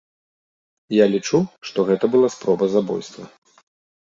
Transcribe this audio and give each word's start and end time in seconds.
Я 0.95 1.05
лічу, 1.13 1.41
што 1.71 1.79
гэта 1.91 2.05
была 2.15 2.29
спроба 2.37 2.71
забойства. 2.77 3.23